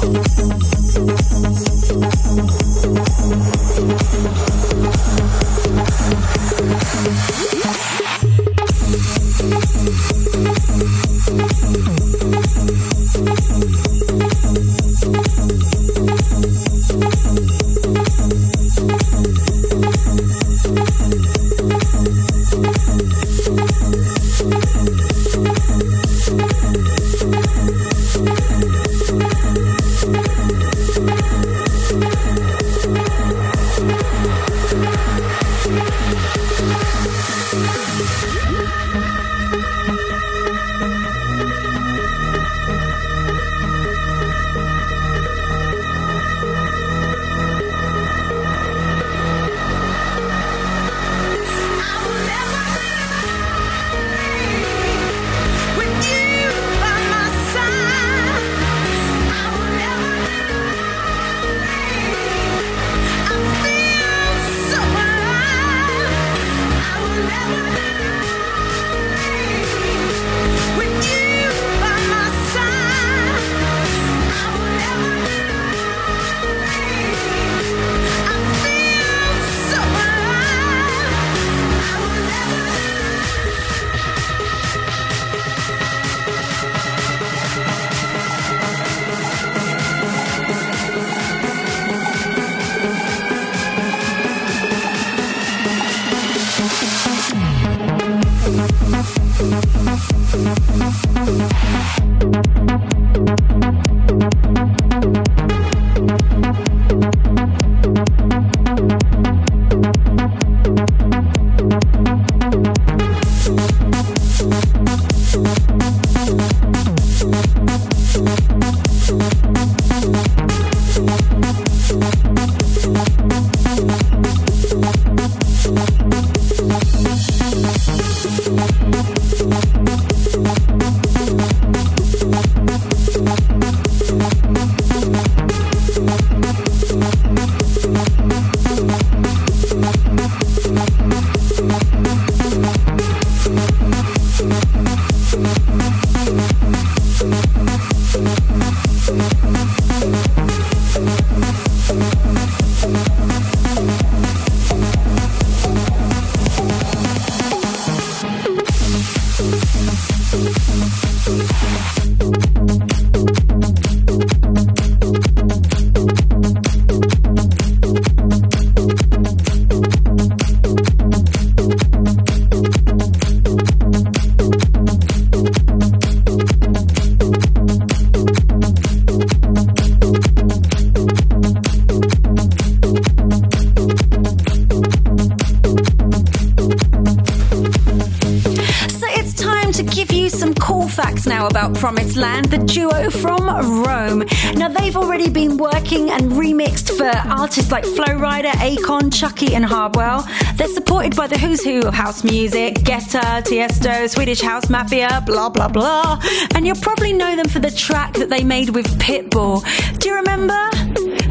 And 199.41 199.65
Hardwell. 199.65 200.27
They're 200.57 200.69
supported 200.69 201.15
by 201.15 201.29
the 201.29 201.39
who's 201.39 201.63
who 201.63 201.81
of 201.87 201.95
house 201.95 202.25
music 202.25 202.75
Guetta, 202.77 203.43
Tiesto, 203.43 204.09
Swedish 204.11 204.41
House 204.41 204.69
Mafia, 204.69 205.23
blah, 205.25 205.49
blah, 205.49 205.69
blah. 205.69 206.21
And 206.55 206.67
you'll 206.67 206.77
probably 206.77 207.13
know 207.13 207.37
them 207.37 207.49
for 207.49 207.61
the 207.61 207.71
track 207.71 208.15
that 208.15 208.31
they 208.31 208.43
made 208.43 208.71
with 208.71 208.87
Pitbull. 208.99 209.63
Do 210.01 210.09
you 210.09 210.17
remember? 210.17 210.59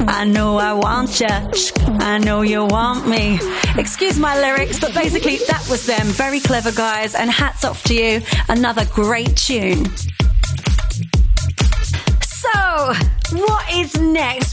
I 0.09 0.23
know 0.25 0.57
I 0.57 0.73
want 0.73 1.19
ya. 1.19 1.49
I 1.99 2.17
know 2.17 2.41
you 2.41 2.65
want 2.65 3.07
me. 3.07 3.39
Excuse 3.77 4.17
my 4.17 4.39
lyrics, 4.39 4.79
but 4.79 4.93
basically 4.93 5.37
that 5.47 5.67
was 5.69 5.85
them. 5.85 6.05
Very 6.07 6.39
clever 6.39 6.71
guys, 6.71 7.13
and 7.13 7.29
hats 7.29 7.65
off 7.65 7.83
to 7.83 7.93
you. 7.93 8.21
Another 8.47 8.85
great 8.85 9.35
tune. 9.35 9.85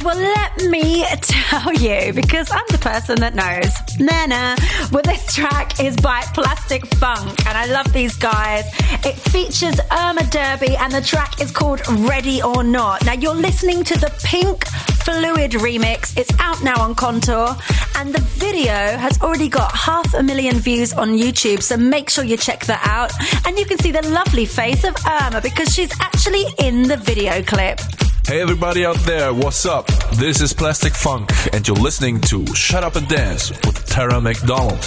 Well, 0.04 0.18
let 0.18 0.70
me 0.70 1.02
tell 1.22 1.72
you, 1.72 2.12
because 2.12 2.50
I'm 2.52 2.66
the 2.68 2.76
person 2.78 3.20
that 3.20 3.34
knows. 3.34 3.72
Nah. 3.98 4.54
Well, 4.92 5.02
this 5.02 5.34
track 5.34 5.80
is 5.80 5.96
by 5.96 6.20
Plastic 6.34 6.84
Funk, 6.96 7.46
and 7.46 7.56
I 7.56 7.64
love 7.66 7.90
these 7.94 8.14
guys. 8.14 8.66
It 9.02 9.14
features 9.14 9.80
Irma 9.90 10.24
Derby, 10.24 10.76
and 10.76 10.92
the 10.92 11.00
track 11.00 11.40
is 11.40 11.50
called 11.50 11.80
Ready 11.88 12.42
or 12.42 12.62
Not. 12.62 13.02
Now, 13.06 13.14
you're 13.14 13.34
listening 13.34 13.82
to 13.84 13.98
the 13.98 14.12
Pink 14.22 14.66
Fluid 15.04 15.52
remix. 15.52 16.14
It's 16.18 16.32
out 16.38 16.62
now 16.62 16.82
on 16.82 16.94
Contour, 16.94 17.56
and 17.96 18.14
the 18.14 18.20
video 18.20 18.74
has 18.74 19.20
already 19.22 19.48
got 19.48 19.74
half 19.74 20.12
a 20.12 20.22
million 20.22 20.56
views 20.56 20.92
on 20.92 21.16
YouTube, 21.16 21.62
so 21.62 21.78
make 21.78 22.10
sure 22.10 22.24
you 22.24 22.36
check 22.36 22.66
that 22.66 22.86
out. 22.86 23.10
And 23.46 23.58
you 23.58 23.64
can 23.64 23.78
see 23.78 23.90
the 23.90 24.06
lovely 24.08 24.44
face 24.44 24.84
of 24.84 24.94
Irma 25.06 25.40
because 25.40 25.74
she's 25.74 25.98
actually 25.98 26.44
in 26.58 26.82
the 26.82 26.98
video 26.98 27.42
clip. 27.42 27.80
Hey 28.26 28.40
everybody 28.40 28.86
out 28.86 28.96
there, 29.00 29.34
what's 29.34 29.66
up? 29.66 29.86
This 30.14 30.40
is 30.40 30.54
Plastic 30.54 30.94
Funk 30.94 31.30
and 31.52 31.68
you're 31.68 31.76
listening 31.76 32.22
to 32.22 32.46
Shut 32.54 32.82
Up 32.82 32.96
and 32.96 33.06
Dance 33.06 33.50
with 33.50 33.84
Tara 33.84 34.18
McDonald. 34.18 34.80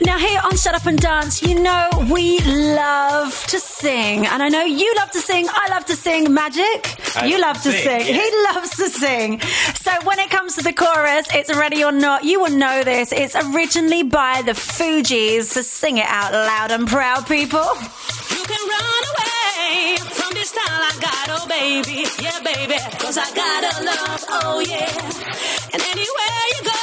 Now, 0.00 0.18
here 0.18 0.40
on 0.44 0.56
Shut 0.56 0.74
Up 0.74 0.86
and 0.86 0.98
Dance, 0.98 1.42
you 1.42 1.60
know 1.60 1.88
we 2.10 2.38
love 2.40 3.46
to 3.48 3.58
sing. 3.58 4.26
And 4.26 4.42
I 4.42 4.48
know 4.48 4.64
you 4.64 4.92
love 4.96 5.10
to 5.12 5.20
sing, 5.20 5.46
I 5.50 5.68
love 5.70 5.84
to 5.86 5.96
sing. 5.96 6.32
Magic, 6.32 6.98
I 7.16 7.26
you 7.26 7.40
love 7.40 7.56
to 7.62 7.70
sing, 7.72 7.82
sing. 7.82 8.14
yeah. 8.14 8.20
He 8.22 8.44
loves 8.54 8.70
to 8.76 8.88
sing. 8.88 9.40
So 9.74 9.92
when 10.04 10.18
it 10.18 10.30
comes 10.30 10.56
to 10.56 10.62
the 10.62 10.72
chorus, 10.72 11.26
it's 11.34 11.54
ready 11.54 11.84
or 11.84 11.92
not. 11.92 12.24
You 12.24 12.40
will 12.40 12.50
know 12.56 12.82
this. 12.82 13.12
It's 13.12 13.36
originally 13.36 14.02
by 14.02 14.42
the 14.42 14.52
Fugees. 14.52 15.44
So 15.44 15.60
sing 15.62 15.98
it 15.98 16.06
out 16.06 16.32
loud 16.32 16.70
and 16.70 16.86
proud, 16.88 17.26
people. 17.26 17.60
You 17.60 18.42
can 18.44 18.68
run 18.68 19.04
away 19.12 19.43
from 19.74 20.30
this 20.34 20.50
style 20.50 20.82
I 20.90 20.92
got, 21.00 21.26
oh 21.34 21.46
baby, 21.48 22.06
yeah 22.22 22.38
baby, 22.42 22.78
cause 22.98 23.18
I 23.18 23.28
got 23.34 23.60
a 23.64 23.72
love, 23.84 24.24
oh 24.28 24.60
yeah. 24.60 25.72
And 25.72 25.82
anywhere 25.82 26.42
you 26.54 26.60
go, 26.62 26.82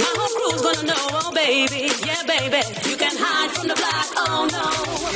my 0.00 0.12
whole 0.16 0.32
crew's 0.36 0.62
gonna 0.62 0.86
know, 0.88 1.04
oh 1.20 1.32
baby, 1.34 1.92
yeah 2.06 2.22
baby, 2.24 2.62
you 2.88 2.96
can 2.96 3.14
hide 3.16 3.50
from 3.52 3.68
the 3.68 3.76
block, 3.76 4.08
oh 4.24 4.48
no. 4.48 4.64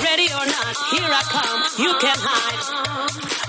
Ready 0.05 0.28
or 0.36 0.45
not, 0.45 0.74
here 0.93 1.09
I 1.09 1.22
come, 1.32 1.62
you 1.80 1.93
can 2.01 2.18
hide. 2.20 2.61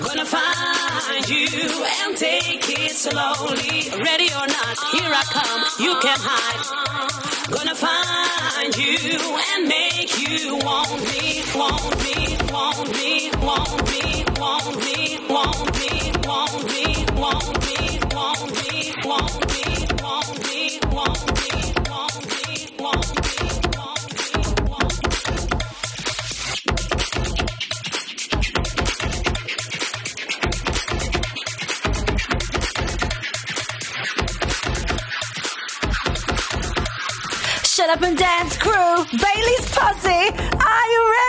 Gonna 0.04 0.26
find 0.26 1.30
you 1.30 1.84
and 2.04 2.18
take 2.18 2.70
it 2.70 2.92
slowly. 2.92 3.90
Ready 4.04 4.30
or 4.40 4.48
not, 4.48 4.76
here 4.92 5.12
I 5.12 5.24
come, 5.32 5.64
you 5.80 5.94
can 6.02 6.20
hide. 6.20 7.43
Gonna 7.52 7.76
find 7.76 8.78
you 8.78 9.38
and 9.56 9.68
make 9.68 10.18
you 10.18 10.56
want 10.58 10.90
me, 11.04 11.44
want 11.54 12.04
me, 12.04 12.38
want 12.52 12.90
me, 12.94 13.32
want 13.42 13.84
me, 13.92 14.30
want 14.40 14.78
me, 14.80 15.18
want 15.28 15.76
me, 15.76 15.78
want 15.78 15.78
me, 15.78 16.14
want 16.24 16.66
me, 16.72 17.06
want 17.20 17.66
me, 17.66 18.00
want 18.16 18.72
me, 18.72 18.94
want 19.06 19.43
Shut 37.84 37.98
up 37.98 38.02
and 38.02 38.18
dance 38.18 38.58
crew. 38.58 38.96
Bailey's 39.12 39.68
posse. 39.76 40.10
Are 40.10 40.88
you 40.94 41.12
ready? 41.12 41.23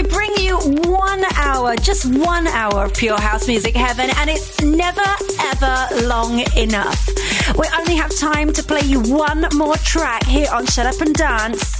We 0.00 0.08
bring 0.08 0.30
you 0.38 0.56
one 0.90 1.24
hour, 1.36 1.76
just 1.76 2.06
one 2.06 2.46
hour 2.46 2.84
of 2.84 2.94
pure 2.94 3.20
house 3.20 3.46
music 3.46 3.74
heaven, 3.74 4.08
and 4.16 4.30
it's 4.30 4.60
never 4.62 5.02
ever 5.40 6.06
long 6.06 6.40
enough. 6.56 7.08
We 7.58 7.66
only 7.76 7.96
have 7.96 8.16
time 8.16 8.52
to 8.54 8.62
play 8.62 8.82
you 8.82 9.00
one 9.00 9.46
more 9.54 9.76
track 9.76 10.24
here 10.24 10.48
on 10.52 10.66
Shut 10.66 10.86
Up 10.86 11.00
and 11.00 11.14
Dance. 11.14 11.76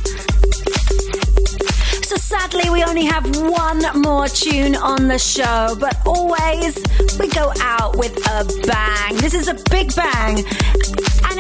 So 2.06 2.16
sadly, 2.16 2.68
we 2.70 2.82
only 2.82 3.04
have 3.04 3.24
one 3.36 3.82
more 4.02 4.26
tune 4.28 4.76
on 4.76 5.08
the 5.08 5.18
show, 5.18 5.76
but 5.78 5.96
always 6.04 6.76
we 7.18 7.28
go 7.28 7.52
out 7.60 7.96
with 7.96 8.16
a 8.28 8.44
bang. 8.66 9.16
This 9.16 9.34
is 9.34 9.48
a 9.48 9.54
big 9.70 9.94
bang, 9.94 10.44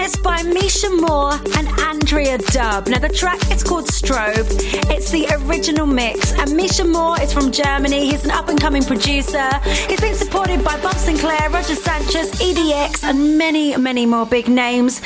and 0.00 0.06
it's 0.06 0.16
by 0.16 0.42
Misha 0.42 0.88
Moore 0.90 1.32
and 1.56 1.68
Andrea 1.80 2.38
Dubb. 2.38 2.88
Now, 2.88 2.98
the 2.98 3.08
track 3.08 3.40
is 3.50 3.62
called 3.62 3.86
Strobe. 3.86 4.46
It's 4.90 5.10
the 5.10 5.26
original 5.42 5.86
mix, 5.86 6.32
and 6.32 6.56
Misha 6.56 6.84
Moore 6.84 7.20
is 7.20 7.32
from 7.32 7.50
Germany. 7.50 8.06
He's 8.06 8.24
an 8.24 8.30
up 8.30 8.48
and 8.48 8.58
coming 8.58 8.82
producer. 8.82 9.50
He's 9.88 10.00
been 10.00 10.14
supported 10.14 10.64
by 10.64 10.80
Bob 10.80 10.94
Sinclar, 10.94 11.52
Roger 11.52 11.74
Sanchez, 11.74 12.30
EDX, 12.32 13.04
and 13.04 13.36
many, 13.36 13.76
many 13.76 14.06
more 14.06 14.24
big 14.24 14.48
names. 14.48 15.02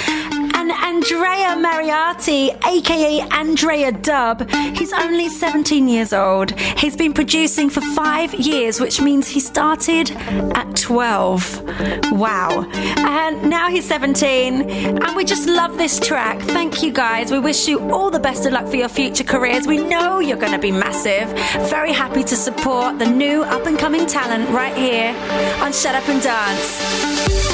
And 0.64 0.72
Andrea 0.72 1.56
Mariatti, 1.58 2.48
aka 2.64 3.20
Andrea 3.32 3.92
Dub. 3.92 4.48
he's 4.74 4.94
only 4.94 5.28
17 5.28 5.86
years 5.86 6.14
old. 6.14 6.58
He's 6.78 6.96
been 6.96 7.12
producing 7.12 7.68
for 7.68 7.82
five 7.94 8.32
years, 8.32 8.80
which 8.80 8.98
means 8.98 9.28
he 9.28 9.40
started 9.40 10.10
at 10.56 10.74
12. 10.74 12.12
Wow. 12.12 12.66
And 12.72 13.50
now 13.50 13.68
he's 13.68 13.84
17, 13.84 14.70
and 14.70 15.14
we 15.14 15.26
just 15.26 15.46
love 15.50 15.76
this 15.76 16.00
track. 16.00 16.40
Thank 16.40 16.82
you 16.82 16.92
guys. 16.92 17.30
We 17.30 17.40
wish 17.40 17.68
you 17.68 17.80
all 17.92 18.10
the 18.10 18.18
best 18.18 18.46
of 18.46 18.54
luck 18.54 18.66
for 18.66 18.76
your 18.76 18.88
future 18.88 19.24
careers. 19.24 19.66
We 19.66 19.76
know 19.76 20.20
you're 20.20 20.38
going 20.38 20.52
to 20.52 20.58
be 20.58 20.72
massive. 20.72 21.28
Very 21.68 21.92
happy 21.92 22.24
to 22.24 22.36
support 22.36 22.98
the 22.98 23.06
new 23.06 23.42
up 23.42 23.66
and 23.66 23.78
coming 23.78 24.06
talent 24.06 24.48
right 24.48 24.74
here 24.74 25.14
on 25.62 25.74
Shut 25.74 25.94
Up 25.94 26.08
and 26.08 26.22
Dance. 26.22 27.53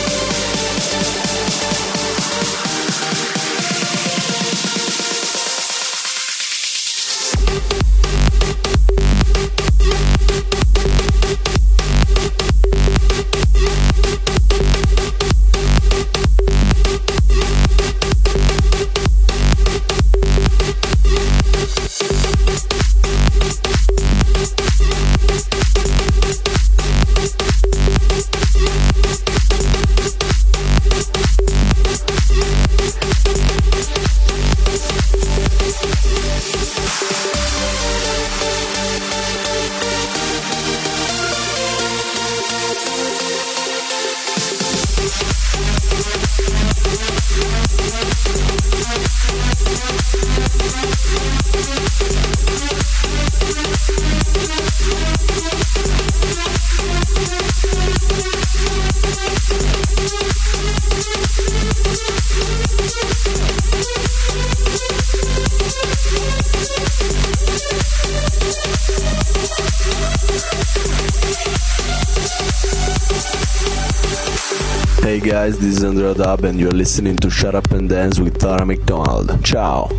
And 76.39 76.59
you're 76.59 76.71
listening 76.71 77.17
to 77.17 77.29
Shut 77.29 77.55
Up 77.55 77.69
and 77.71 77.89
Dance 77.89 78.17
with 78.19 78.39
Tara 78.39 78.65
McDonald. 78.65 79.43
Ciao. 79.43 79.89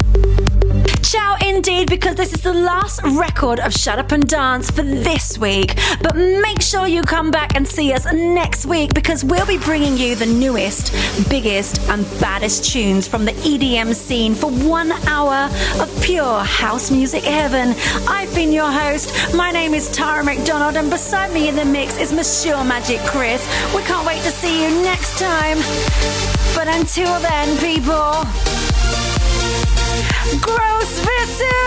Ciao, 1.03 1.37
indeed, 1.45 1.91
because 1.91 2.16
this 2.16 2.33
is 2.33 2.41
the 2.41 2.55
last 2.55 3.03
record 3.03 3.61
of 3.61 3.72
Shut 3.72 3.99
Up 3.99 4.12
and 4.12 4.26
Dance 4.26 4.70
for 4.70 4.83
this 4.83 5.37
week. 5.37 5.78
But 6.03 6.16
make 6.16 6.62
sure 6.62 6.87
you 6.87 7.03
come 7.03 7.30
back 7.30 7.55
and 7.55 7.68
see 7.68 7.93
us 7.93 8.11
next 8.12 8.64
week 8.64 8.95
because 8.95 9.24
we'll 9.24 9.47
be 9.47 9.59
bringing 9.59 9.99
you 9.99 10.14
the 10.14 10.26
newest, 10.26 10.93
biggest, 11.28 11.80
and 11.91 12.07
baddest 12.18 12.72
tunes 12.72 13.07
from 13.07 13.26
the 13.26 13.33
EDM 13.33 13.95
scene 13.95 14.35
for 14.35 14.51
one 14.51 14.93
hour 15.07 15.51
of 15.80 15.91
pure 16.03 16.40
house 16.40 16.90
music 16.90 17.22
heaven. 17.22 17.74
I've 18.09 18.34
been 18.34 18.53
your 18.53 18.70
host. 18.70 19.12
My 19.34 19.53
name 19.53 19.72
is 19.72 19.88
Tara 19.90 20.24
McDonald, 20.24 20.76
and 20.76 20.90
beside 20.90 21.32
me 21.32 21.48
in 21.48 21.55
the 21.55 21.64
mix 21.64 21.96
is 21.96 22.12
Monsieur 22.12 22.62
Magic 22.64 23.00
Chris. 23.00 23.46
We 23.74 23.82
can't 23.82 24.07
wait 24.07 24.22
to 24.22 24.30
see 24.30 24.64
you 24.64 24.82
next 24.82 25.18
time. 25.18 25.59
But 26.57 26.68
until 26.68 27.18
then, 27.20 27.57
people. 27.59 28.12
Gross 30.40 30.98
Visu! 31.07 31.62